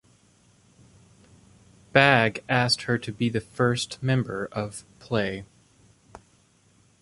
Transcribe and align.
Bagge 1.93 2.39
asked 2.49 2.81
her 2.85 2.97
to 2.97 3.11
be 3.11 3.29
the 3.29 3.39
first 3.39 4.01
member 4.01 4.49
of 4.51 4.83
Play. 4.99 5.45